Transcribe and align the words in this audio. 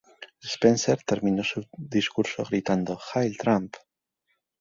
Spencer 0.41 0.97
terminó 1.05 1.43
su 1.43 1.63
discurso 1.77 2.43
gritando 2.43 2.97
"¡Hail 3.13 3.37
Trump! 3.37 3.75